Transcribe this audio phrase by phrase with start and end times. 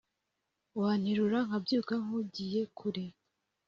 [0.79, 3.05] Wanterura nkabyuka nkugiye kure